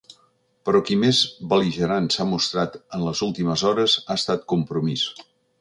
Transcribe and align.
Però 0.69 0.79
qui 0.87 0.95
més 1.01 1.19
bel·ligerant 1.51 2.09
s’ha 2.15 2.27
mostrat 2.31 2.79
en 2.97 3.07
les 3.11 3.23
últimes 3.31 3.67
hores 3.73 3.99
ha 4.07 4.21
estat 4.23 4.49
compromís. 4.57 5.09